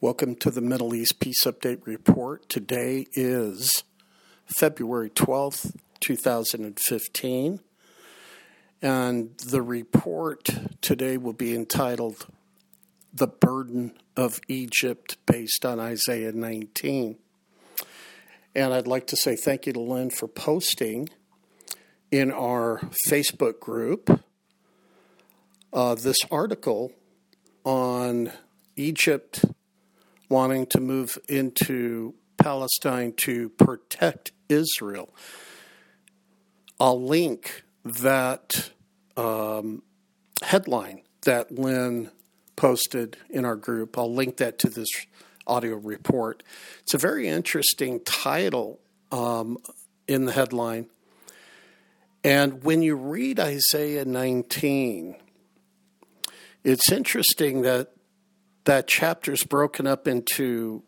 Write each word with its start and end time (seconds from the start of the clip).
Welcome 0.00 0.36
to 0.36 0.52
the 0.52 0.60
Middle 0.60 0.94
East 0.94 1.18
Peace 1.18 1.42
Update 1.44 1.84
Report. 1.84 2.48
Today 2.48 3.08
is 3.14 3.82
February 4.46 5.10
12th, 5.10 5.74
2015. 5.98 7.58
And 8.80 9.36
the 9.38 9.60
report 9.60 10.50
today 10.80 11.16
will 11.16 11.32
be 11.32 11.52
entitled 11.52 12.28
The 13.12 13.26
Burden 13.26 13.98
of 14.16 14.40
Egypt, 14.46 15.16
based 15.26 15.66
on 15.66 15.80
Isaiah 15.80 16.30
19. 16.30 17.16
And 18.54 18.72
I'd 18.72 18.86
like 18.86 19.08
to 19.08 19.16
say 19.16 19.34
thank 19.34 19.66
you 19.66 19.72
to 19.72 19.80
Lynn 19.80 20.10
for 20.10 20.28
posting 20.28 21.08
in 22.12 22.30
our 22.30 22.78
Facebook 23.08 23.58
group 23.58 24.22
uh, 25.72 25.96
this 25.96 26.18
article 26.30 26.92
on 27.64 28.30
Egypt 28.76 29.44
wanting 30.28 30.66
to 30.66 30.80
move 30.80 31.18
into 31.28 32.14
Palestine 32.36 33.12
to 33.12 33.48
protect 33.50 34.32
Israel. 34.48 35.14
I'll 36.80 37.02
link 37.02 37.64
that 37.84 38.70
um, 39.16 39.82
headline 40.42 41.02
that 41.22 41.52
Lynn 41.52 42.10
posted 42.56 43.16
in 43.28 43.44
our 43.44 43.56
group. 43.56 43.98
I'll 43.98 44.12
link 44.12 44.36
that 44.36 44.58
to 44.60 44.70
this 44.70 44.88
audio 45.46 45.76
report. 45.76 46.42
It's 46.82 46.94
a 46.94 46.98
very 46.98 47.28
interesting 47.28 48.00
title 48.04 48.80
um, 49.10 49.58
in 50.06 50.26
the 50.26 50.32
headline. 50.32 50.86
And 52.22 52.62
when 52.64 52.82
you 52.82 52.96
read 52.96 53.40
Isaiah 53.40 54.04
19, 54.04 55.16
it's 56.64 56.92
interesting 56.92 57.62
that 57.62 57.92
that 58.68 58.86
chapter 58.86 59.32
is 59.32 59.44
broken 59.44 59.86
up 59.86 60.06
into 60.06 60.82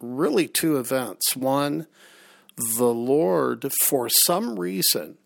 really 0.00 0.48
two 0.48 0.78
events. 0.78 1.36
One, 1.36 1.86
the 2.78 2.94
Lord, 2.94 3.70
for 3.84 4.08
some 4.08 4.58
reason, 4.58 5.18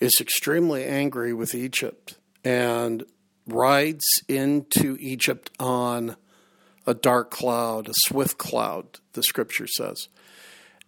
is 0.00 0.12
extremely 0.20 0.84
angry 0.84 1.34
with 1.34 1.56
Egypt 1.56 2.18
and 2.44 3.02
rides 3.48 4.04
into 4.28 4.96
Egypt 5.00 5.50
on 5.58 6.14
a 6.86 6.94
dark 6.94 7.32
cloud, 7.32 7.88
a 7.88 7.94
swift 8.06 8.38
cloud, 8.38 9.00
the 9.14 9.24
scripture 9.24 9.66
says. 9.66 10.06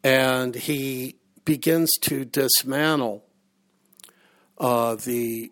And 0.05 0.55
he 0.55 1.17
begins 1.45 1.91
to 2.03 2.25
dismantle 2.25 3.25
uh, 4.59 4.95
the 4.95 5.51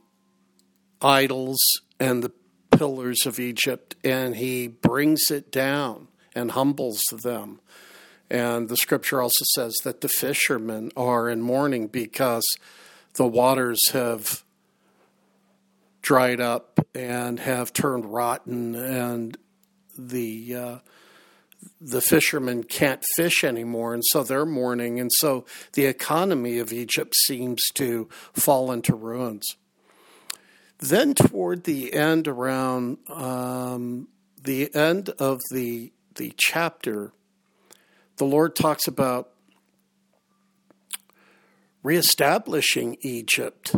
idols 1.01 1.59
and 1.99 2.23
the 2.23 2.31
pillars 2.77 3.27
of 3.27 3.39
Egypt, 3.39 3.95
and 4.05 4.37
he 4.37 4.69
brings 4.69 5.31
it 5.31 5.53
down 5.53 6.09
and 6.35 6.53
humbles 6.53 7.03
them. 7.23 7.61
And 8.31 8.69
the 8.69 8.77
scripture 8.77 9.21
also 9.21 9.45
says 9.55 9.75
that 9.85 10.01
the 10.01 10.09
fishermen 10.09 10.91
are 10.97 11.29
in 11.29 11.43
mourning 11.43 11.89
because 11.89 12.45
the 13.15 13.27
waters 13.27 13.81
have 13.93 14.43
dried 16.01 16.41
up 16.41 16.81
and 16.95 17.39
have 17.41 17.73
turned 17.73 18.07
rotten, 18.07 18.75
and 18.75 19.37
the 19.99 20.55
uh, 20.55 20.79
the 21.81 22.01
fishermen 22.01 22.65
can't 22.65 23.05
fish 23.17 23.45
anymore, 23.45 23.95
and 23.95 24.03
so 24.07 24.23
they're 24.23 24.47
mourning, 24.47 24.99
and 24.99 25.11
so 25.19 25.45
the 25.75 25.85
economy 25.85 26.59
of 26.59 26.73
Egypt 26.73 27.15
seems 27.25 27.63
to 27.75 28.09
fall 28.33 28.73
into 28.73 28.95
ruins. 28.95 29.47
Then, 30.83 31.15
toward 31.15 31.63
the 31.63 31.93
end, 31.95 32.27
around 32.27 32.99
um, 33.09 34.09
the 34.43 34.75
end 34.75 35.11
of 35.11 35.39
the 35.53 35.93
the 36.17 36.35
chapter, 36.37 37.13
the 38.17 38.25
Lord 38.25 38.57
talks 38.57 38.89
about 38.89 39.31
reestablishing 41.85 42.97
Egypt 43.01 43.77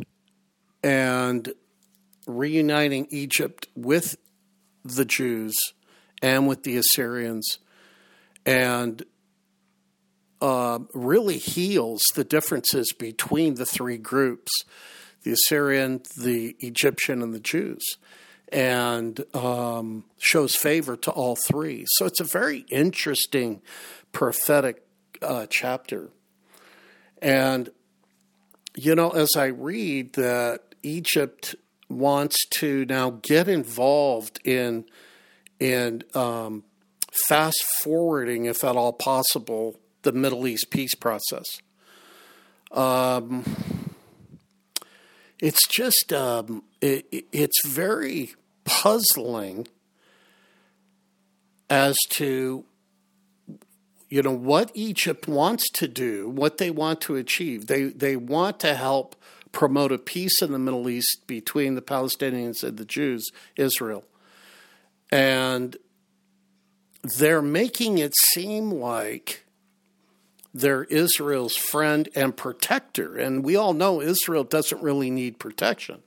and 0.83 1.53
reuniting 2.27 3.07
Egypt 3.11 3.69
with 3.77 4.17
the 4.83 5.05
Jews 5.05 5.55
and 6.23 6.49
with 6.49 6.63
the 6.63 6.79
Assyrians, 6.79 7.59
and 8.47 9.05
uh, 10.41 10.79
really 10.95 11.37
heals 11.37 12.03
the 12.15 12.25
differences 12.25 12.95
between 12.99 13.57
the 13.57 13.67
three 13.67 13.99
groups 13.99 14.65
the 15.25 15.33
Assyrian, 15.33 16.03
the 16.17 16.55
Egyptian, 16.61 17.21
and 17.23 17.35
the 17.35 17.41
Jews, 17.41 17.83
and 18.53 19.25
um, 19.35 20.05
shows 20.19 20.55
favor 20.55 20.97
to 20.97 21.11
all 21.11 21.35
three. 21.35 21.85
So 21.89 22.07
it's 22.07 22.21
a 22.21 22.25
very 22.25 22.65
interesting 22.71 23.61
prophetic 24.13 24.87
uh, 25.21 25.47
chapter. 25.51 26.11
And, 27.21 27.71
you 28.77 28.95
know, 28.95 29.11
as 29.11 29.31
I 29.37 29.47
read 29.47 30.13
that 30.13 30.61
Egypt 30.83 31.57
wants 31.89 32.37
to 32.51 32.85
now 32.87 33.19
get 33.23 33.49
involved 33.49 34.41
in 34.45 34.85
in 35.59 36.03
um, 36.15 36.65
fast 37.29 37.63
forwarding, 37.83 38.45
if 38.45 38.65
at 38.65 38.77
all 38.77 38.93
possible, 38.93 39.79
the 40.03 40.13
Middle 40.13 40.47
East 40.47 40.67
peace 40.71 40.95
process. 40.95 41.45
Um, 42.73 43.45
it's 45.41 45.67
just 45.69 46.13
um, 46.13 46.63
it, 46.81 47.07
it's 47.33 47.67
very 47.67 48.35
puzzling 48.65 49.67
as 51.69 51.97
to 52.11 52.65
you 54.09 54.23
know 54.23 54.33
what 54.33 54.71
Egypt 54.75 55.27
wants 55.27 55.69
to 55.71 55.89
do, 55.89 56.29
what 56.29 56.59
they 56.59 56.71
want 56.71 57.01
to 57.03 57.17
achieve. 57.17 57.67
They 57.67 57.85
they 57.85 58.17
want 58.17 58.61
to 58.61 58.75
help 58.75 59.17
promote 59.53 59.93
a 59.93 59.99
peace 59.99 60.43
in 60.43 60.53
the 60.53 60.59
Middle 60.59 60.89
East 60.89 61.27
between 61.27 61.75
the 61.75 61.83
Palestinians 61.83 62.63
and 62.63 62.77
the 62.77 62.85
Jews, 62.85 63.31
Israel. 63.57 64.05
And 65.11 65.77
they're 67.03 67.43
making 67.43 67.99
it 67.99 68.15
seem 68.33 68.71
like 68.71 69.44
they're 70.55 70.85
Israel's 70.85 71.57
friend 71.57 72.09
and 72.15 72.37
protector. 72.37 73.19
And 73.19 73.45
we 73.45 73.57
all 73.57 73.75
know 73.75 74.01
Israel 74.01 74.45
doesn't 74.45 74.81
really 74.81 75.11
need 75.11 75.41
protection, 75.41 76.03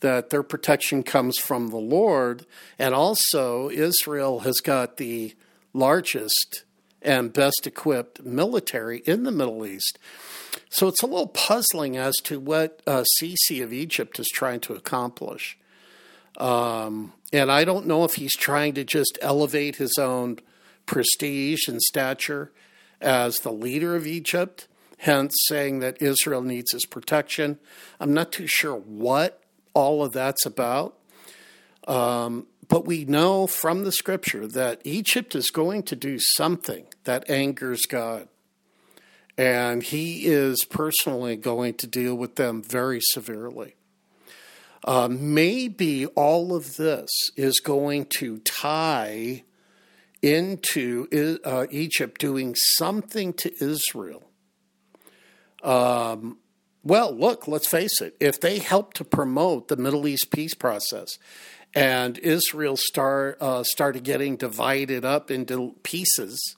that 0.00 0.28
their 0.28 0.42
protection 0.42 1.02
comes 1.02 1.38
from 1.38 1.68
the 1.68 1.78
Lord. 1.78 2.44
And 2.78 2.94
also, 2.94 3.70
Israel 3.70 4.40
has 4.40 4.60
got 4.60 4.98
the 4.98 5.34
largest 5.72 6.64
and 7.00 7.32
best 7.32 7.66
equipped 7.66 8.22
military 8.22 8.98
in 9.06 9.24
the 9.24 9.32
Middle 9.32 9.64
East. 9.64 9.98
So 10.68 10.86
it's 10.86 11.02
a 11.02 11.06
little 11.06 11.26
puzzling 11.26 11.96
as 11.96 12.14
to 12.24 12.38
what 12.38 12.82
uh, 12.86 13.04
Sisi 13.20 13.62
of 13.62 13.72
Egypt 13.72 14.20
is 14.20 14.28
trying 14.28 14.60
to 14.60 14.74
accomplish. 14.74 15.56
Um, 16.36 17.14
and 17.32 17.50
I 17.50 17.64
don't 17.64 17.86
know 17.86 18.04
if 18.04 18.14
he's 18.14 18.34
trying 18.34 18.74
to 18.74 18.84
just 18.84 19.18
elevate 19.22 19.76
his 19.76 19.96
own 19.98 20.38
prestige 20.84 21.68
and 21.68 21.80
stature 21.80 22.52
as 23.02 23.36
the 23.38 23.52
leader 23.52 23.94
of 23.96 24.06
Egypt, 24.06 24.68
hence 24.98 25.34
saying 25.46 25.80
that 25.80 26.00
Israel 26.00 26.42
needs 26.42 26.72
his 26.72 26.86
protection. 26.86 27.58
I'm 28.00 28.14
not 28.14 28.32
too 28.32 28.46
sure 28.46 28.76
what 28.76 29.42
all 29.74 30.02
of 30.02 30.12
that's 30.12 30.46
about. 30.46 30.96
Um, 31.86 32.46
but 32.68 32.86
we 32.86 33.04
know 33.04 33.46
from 33.46 33.84
the 33.84 33.92
scripture 33.92 34.46
that 34.46 34.80
Egypt 34.84 35.34
is 35.34 35.50
going 35.50 35.82
to 35.84 35.96
do 35.96 36.18
something 36.18 36.86
that 37.04 37.28
angers 37.28 37.82
God. 37.86 38.28
And 39.36 39.82
he 39.82 40.26
is 40.26 40.64
personally 40.64 41.36
going 41.36 41.74
to 41.74 41.86
deal 41.86 42.14
with 42.14 42.36
them 42.36 42.62
very 42.62 43.00
severely. 43.02 43.74
Uh, 44.84 45.08
maybe 45.10 46.06
all 46.06 46.54
of 46.54 46.76
this 46.76 47.08
is 47.36 47.60
going 47.60 48.06
to 48.06 48.38
tie 48.38 49.42
into 50.22 51.40
uh, 51.44 51.66
Egypt 51.70 52.20
doing 52.20 52.54
something 52.54 53.32
to 53.34 53.52
Israel. 53.62 54.22
Um, 55.62 56.38
well, 56.84 57.12
look, 57.14 57.46
let's 57.46 57.68
face 57.68 58.00
it. 58.00 58.16
If 58.18 58.40
they 58.40 58.58
help 58.58 58.94
to 58.94 59.04
promote 59.04 59.68
the 59.68 59.76
Middle 59.76 60.06
East 60.06 60.30
peace 60.30 60.54
process 60.54 61.18
and 61.74 62.18
Israel 62.18 62.76
start, 62.76 63.38
uh, 63.40 63.62
started 63.64 64.04
getting 64.04 64.36
divided 64.36 65.04
up 65.04 65.30
into 65.30 65.76
pieces, 65.82 66.56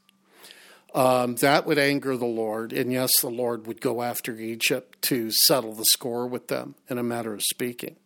um, 0.94 1.36
that 1.36 1.66
would 1.66 1.78
anger 1.78 2.16
the 2.16 2.24
Lord. 2.24 2.72
And 2.72 2.92
yes, 2.92 3.10
the 3.20 3.28
Lord 3.28 3.66
would 3.66 3.80
go 3.80 4.02
after 4.02 4.38
Egypt 4.38 5.02
to 5.02 5.30
settle 5.30 5.74
the 5.74 5.84
score 5.86 6.26
with 6.26 6.48
them 6.48 6.76
in 6.88 6.98
a 6.98 7.02
matter 7.02 7.34
of 7.34 7.42
speaking. 7.42 7.96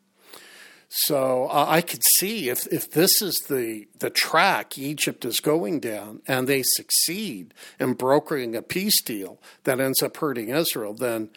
So 0.88 1.48
uh, 1.50 1.66
I 1.68 1.82
could 1.82 2.02
see 2.16 2.48
if, 2.48 2.66
if 2.68 2.90
this 2.90 3.20
is 3.20 3.36
the, 3.48 3.86
the 3.98 4.08
track 4.08 4.78
Egypt 4.78 5.24
is 5.24 5.40
going 5.40 5.80
down 5.80 6.22
and 6.26 6.48
they 6.48 6.62
succeed 6.64 7.52
in 7.78 7.92
brokering 7.92 8.56
a 8.56 8.62
peace 8.62 9.02
deal 9.02 9.38
that 9.64 9.80
ends 9.80 10.02
up 10.02 10.16
hurting 10.16 10.48
Israel, 10.48 10.94
then 10.94 11.28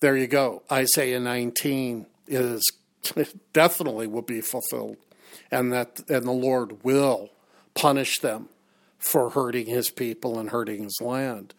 there 0.00 0.16
you 0.16 0.26
go. 0.26 0.62
Isaiah 0.72 1.20
19 1.20 2.06
is 2.28 2.62
definitely 3.52 4.06
will 4.06 4.22
be 4.22 4.40
fulfilled 4.40 4.96
and 5.50 5.72
that 5.72 6.00
and 6.08 6.26
the 6.26 6.32
Lord 6.32 6.82
will 6.82 7.30
punish 7.74 8.20
them 8.20 8.48
for 8.98 9.30
hurting 9.30 9.66
his 9.66 9.90
people 9.90 10.38
and 10.38 10.48
hurting 10.48 10.84
his 10.84 10.98
land. 11.02 11.52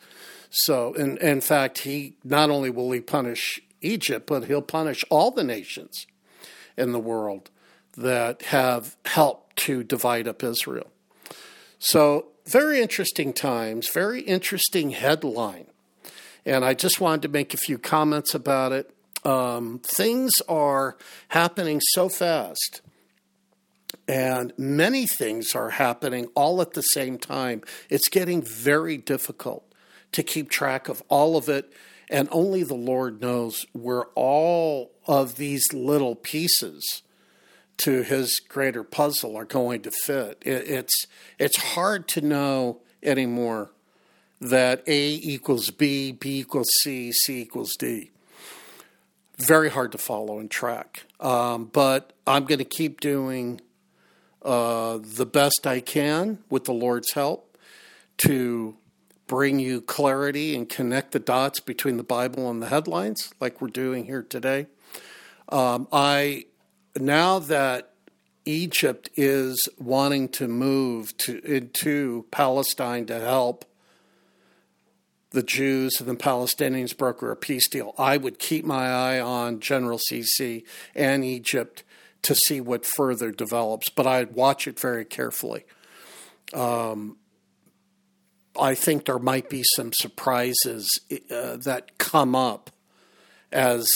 So, 0.49 0.93
in, 0.93 1.17
in 1.17 1.41
fact, 1.41 1.79
he 1.79 2.15
not 2.23 2.49
only 2.49 2.71
will 2.71 2.91
he 2.91 3.01
punish 3.01 3.59
Egypt, 3.81 4.25
but 4.25 4.45
he'll 4.45 4.61
punish 4.63 5.03
all 5.11 5.29
the 5.29 5.43
nations 5.43 6.07
in 6.77 6.91
the 6.91 6.99
world 6.99 7.49
that 7.97 8.41
have 8.43 8.95
helped 9.05 9.55
to 9.57 9.83
divide 9.83 10.27
up 10.27 10.43
Israel. 10.43 10.91
So, 11.79 12.27
very 12.45 12.79
interesting 12.79 13.33
times, 13.33 13.89
very 13.91 14.21
interesting 14.21 14.91
headline. 14.91 15.67
And 16.45 16.63
I 16.63 16.73
just 16.73 17.01
wanted 17.01 17.23
to 17.23 17.29
make 17.29 17.53
a 17.53 17.57
few 17.57 17.77
comments 17.77 18.35
about 18.35 18.71
it. 18.71 18.91
Um, 19.23 19.79
things 19.83 20.33
are 20.47 20.97
happening 21.29 21.81
so 21.81 22.07
fast, 22.09 22.81
and 24.07 24.53
many 24.55 25.07
things 25.07 25.55
are 25.55 25.71
happening 25.71 26.27
all 26.35 26.61
at 26.61 26.73
the 26.73 26.83
same 26.83 27.17
time. 27.17 27.63
It's 27.89 28.07
getting 28.07 28.43
very 28.43 28.97
difficult 28.97 29.65
to 30.11 30.21
keep 30.21 30.51
track 30.51 30.87
of 30.87 31.01
all 31.09 31.35
of 31.37 31.49
it, 31.49 31.73
and 32.09 32.27
only 32.31 32.63
the 32.63 32.75
Lord 32.75 33.21
knows 33.21 33.65
where 33.73 34.05
all 34.15 34.91
of 35.07 35.37
these 35.37 35.63
little 35.73 36.15
pieces 36.15 37.01
to 37.77 38.03
his 38.03 38.39
greater 38.39 38.83
puzzle 38.83 39.35
are 39.35 39.45
going 39.45 39.81
to 39.81 39.91
fit. 39.91 40.41
It, 40.41 40.67
it's 40.67 41.05
it's 41.39 41.57
hard 41.57 42.07
to 42.09 42.21
know 42.21 42.81
anymore 43.03 43.71
that 44.39 44.83
A 44.87 45.09
equals 45.13 45.71
B, 45.71 46.11
B 46.11 46.39
equals 46.39 46.69
C, 46.81 47.11
C 47.11 47.41
equals 47.41 47.75
D. 47.75 48.11
Very 49.37 49.69
hard 49.69 49.91
to 49.91 49.97
follow 49.97 50.39
and 50.39 50.49
track. 50.49 51.05
Um, 51.19 51.65
but 51.65 52.13
I'm 52.25 52.45
going 52.45 52.59
to 52.59 52.65
keep 52.65 53.01
doing 53.01 53.59
uh, 54.41 54.99
the 55.01 55.25
best 55.25 55.65
I 55.67 55.81
can 55.81 56.39
with 56.49 56.65
the 56.65 56.73
Lord's 56.73 57.11
help 57.13 57.57
to 58.17 58.77
bring 59.27 59.59
you 59.59 59.81
clarity 59.81 60.55
and 60.55 60.69
connect 60.69 61.11
the 61.11 61.19
dots 61.19 61.59
between 61.59 61.97
the 61.97 62.03
Bible 62.03 62.49
and 62.49 62.61
the 62.61 62.67
headlines, 62.67 63.33
like 63.39 63.61
we're 63.61 63.67
doing 63.67 64.05
here 64.05 64.23
today. 64.23 64.67
Um, 65.49 65.87
I 65.91 66.45
now 66.99 67.39
that 67.39 67.91
Egypt 68.45 69.09
is 69.15 69.67
wanting 69.77 70.29
to 70.29 70.47
move 70.47 71.15
to 71.17 71.39
into 71.43 72.25
Palestine 72.31 73.05
to 73.07 73.19
help 73.19 73.65
the 75.31 75.43
Jews 75.43 75.97
and 75.99 76.07
the 76.07 76.15
Palestinians 76.15 76.97
broker 76.97 77.31
a 77.31 77.35
peace 77.35 77.67
deal, 77.67 77.93
I 77.97 78.17
would 78.17 78.39
keep 78.39 78.63
my 78.63 78.87
eye 78.87 79.19
on 79.19 79.59
General 79.59 79.99
Sisi 79.99 80.63
and 80.95 81.25
Egypt 81.25 81.83
to 82.21 82.33
see 82.33 82.61
what 82.61 82.85
further 82.85 83.31
develops, 83.31 83.89
but 83.89 84.07
I'd 84.07 84.33
watch 84.33 84.67
it 84.67 84.79
very 84.79 85.05
carefully. 85.05 85.65
Um, 86.53 87.17
I 88.59 88.75
think 88.75 89.05
there 89.05 89.19
might 89.19 89.49
be 89.49 89.63
some 89.75 89.91
surprises 89.93 90.87
uh, 91.11 91.57
that 91.57 91.97
come 91.97 92.35
up 92.35 92.71
as 93.51 93.87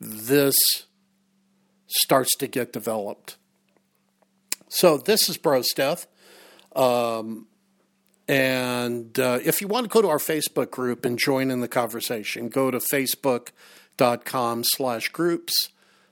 this 0.00 0.54
starts 1.86 2.36
to 2.36 2.46
get 2.46 2.72
developed. 2.72 3.36
So 4.68 4.96
this 4.96 5.28
is 5.28 5.36
Bro 5.36 5.62
Steph. 5.62 6.06
Um, 6.74 7.46
and 8.26 9.18
uh, 9.18 9.38
if 9.44 9.60
you 9.60 9.68
want 9.68 9.84
to 9.84 9.88
go 9.88 10.02
to 10.02 10.08
our 10.08 10.18
Facebook 10.18 10.70
group 10.70 11.04
and 11.04 11.18
join 11.18 11.50
in 11.50 11.60
the 11.60 11.68
conversation, 11.68 12.48
go 12.48 12.70
to 12.70 12.78
facebook.com 12.78 14.64
slash 14.64 15.08
groups 15.08 15.52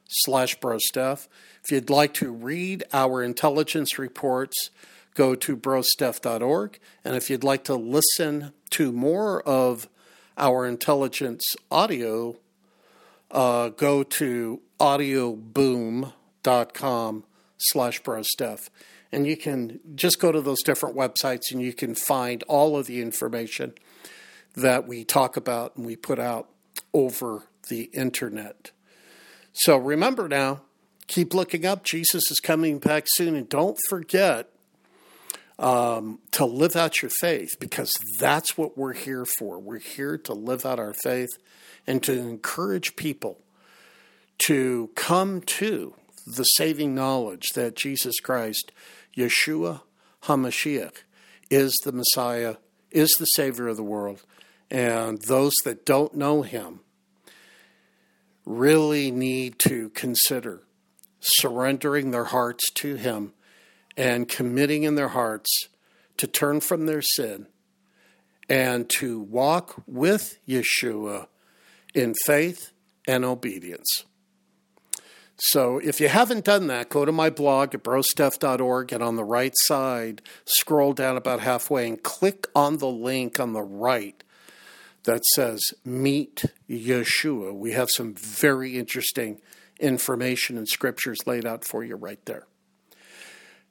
slash 0.09 0.59
brosteph. 0.59 1.27
If 1.65 1.71
you'd 1.71 1.91
like 1.91 2.13
to 2.15 2.31
read 2.31 2.85
our 2.93 3.23
intelligence 3.23 3.99
reports, 3.99 4.71
go 5.15 5.35
to 5.35 5.57
brosteph.org. 5.57 6.79
And 7.05 7.17
if 7.17 7.31
you'd 7.31 7.45
like 7.45 7.65
to 7.65 7.75
listen 7.75 8.53
to 8.71 8.93
more 8.93 9.43
of 9.43 9.89
our 10.39 10.67
intelligence 10.67 11.45
audio, 11.71 12.39
uh, 13.31 13.69
go 13.71 14.03
to 14.03 14.61
audioboom.com 14.81 17.25
slash 17.59 18.03
brosteph. 18.03 18.71
And 19.11 19.27
you 19.27 19.37
can 19.37 19.81
just 19.95 20.19
go 20.19 20.33
to 20.33 20.41
those 20.41 20.63
different 20.63 20.97
websites 20.97 21.53
and 21.53 21.61
you 21.61 21.75
can 21.75 21.95
find 21.95 22.43
all 22.45 22.79
of 22.79 22.87
the 22.87 23.03
information 23.03 23.75
that 24.55 24.89
we 24.89 25.05
talk 25.05 25.37
about 25.37 25.77
and 25.77 25.85
we 25.85 25.97
put 25.97 26.19
out 26.19 26.49
over 26.95 27.49
the 27.69 27.91
internet. 27.93 28.71
So 29.53 29.77
remember 29.77 30.29
now, 30.29 30.63
keep 31.07 31.35
looking 31.35 31.67
up. 31.67 31.85
Jesus 31.85 32.31
is 32.31 32.41
coming 32.41 32.79
back 32.79 33.05
soon. 33.09 33.37
And 33.37 33.47
don't 33.49 33.79
forget 33.89 34.52
um, 35.59 36.19
to 36.33 36.45
live 36.45 36.77
out 36.77 37.03
your 37.03 37.11
faith 37.21 37.51
because 37.61 37.93
that's 38.19 38.57
what 38.57 38.77
we're 38.77 38.95
here 38.95 39.25
for. 39.25 39.59
We're 39.59 39.79
here 39.79 40.19
to 40.19 40.33
live 40.33 40.67
out 40.67 40.79
our 40.79 40.95
faith 40.95 41.31
and 41.87 42.03
to 42.05 42.13
encourage 42.13 42.97
people 42.97 43.39
to 44.47 44.91
come 44.95 45.41
to 45.41 45.95
the 46.27 46.45
saving 46.45 46.95
knowledge 46.95 47.51
that 47.51 47.77
Jesus 47.77 48.19
Christ 48.21 48.73
Yeshua 49.17 49.83
HaMashiach 50.25 51.03
is 51.51 51.77
the 51.85 51.93
Messiah, 51.93 52.57
is 52.91 53.11
the 53.19 53.27
Savior 53.27 53.69
of 53.69 53.77
the 53.77 53.83
world. 53.83 54.23
And 54.71 55.21
those 55.23 55.53
that 55.65 55.85
don't 55.85 56.15
know 56.15 56.43
him 56.43 56.81
really 58.47 59.11
need 59.11 59.59
to 59.61 59.91
consider 59.91 60.63
surrendering 61.21 62.11
their 62.11 62.25
hearts 62.25 62.71
to 62.71 62.97
him 62.97 63.33
and 63.97 64.29
committing 64.29 64.83
in 64.83 64.95
their 64.95 65.09
hearts 65.09 65.69
to 66.17 66.27
turn 66.27 66.61
from 66.61 66.87
their 66.87 67.03
sin 67.03 67.47
and 68.49 68.89
to 68.99 69.21
walk 69.21 69.83
with 69.87 70.39
Yeshua 70.47 71.27
in 71.95 72.15
faith 72.27 72.73
and 73.07 73.25
obedience. 73.25 74.05
So 75.37 75.79
if 75.79 76.01
you 76.01 76.09
haven't 76.09 76.45
done 76.45 76.69
that, 76.69 76.89
go 76.89 77.05
to 77.05 77.11
my 77.11 77.29
blog 77.29 77.75
at 77.75 77.83
brosteph.org 77.83 78.93
and 78.93 79.03
on 79.03 79.17
the 79.17 79.25
right 79.25 79.55
side, 79.55 80.23
scroll 80.45 80.93
down 80.93 81.17
about 81.17 81.41
halfway 81.41 81.89
and 81.89 82.01
click 82.01 82.47
on 82.55 82.79
the 82.79 82.89
link 82.89 83.41
on 83.41 83.53
the 83.53 83.63
right 83.63 84.23
that 85.05 85.25
says 85.35 85.61
Meet 85.85 86.45
Yeshua. 86.71 87.53
We 87.55 87.73
have 87.73 87.89
some 87.91 88.15
very 88.15 88.79
interesting 88.79 89.41
information 89.81 90.57
and 90.57 90.69
scriptures 90.69 91.27
laid 91.27 91.45
out 91.45 91.65
for 91.65 91.83
you 91.83 91.97
right 91.97 92.25
there. 92.27 92.47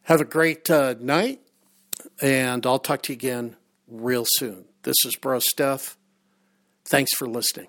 Have 0.03 0.21
a 0.21 0.25
great 0.25 0.69
uh, 0.69 0.95
night, 0.99 1.41
and 2.21 2.65
I'll 2.65 2.79
talk 2.79 3.03
to 3.03 3.13
you 3.13 3.17
again 3.17 3.55
real 3.87 4.25
soon. 4.27 4.65
This 4.83 4.97
is 5.05 5.15
Bro 5.15 5.39
Steph. 5.39 5.97
Thanks 6.85 7.13
for 7.15 7.27
listening. 7.27 7.67